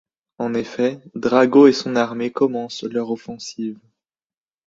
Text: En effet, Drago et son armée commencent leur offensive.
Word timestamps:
En 0.39 0.55
effet, 0.55 0.99
Drago 1.13 1.67
et 1.67 1.73
son 1.73 1.95
armée 1.95 2.31
commencent 2.31 2.81
leur 2.85 3.11
offensive. 3.11 3.77